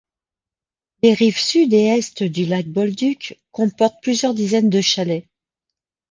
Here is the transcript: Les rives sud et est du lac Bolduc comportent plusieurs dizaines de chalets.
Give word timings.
Les 1.03 1.13
rives 1.13 1.37
sud 1.37 1.73
et 1.73 1.95
est 1.95 2.23
du 2.23 2.47
lac 2.47 2.65
Bolduc 2.65 3.37
comportent 3.51 4.01
plusieurs 4.01 4.33
dizaines 4.33 4.71
de 4.71 4.81
chalets. 4.81 5.27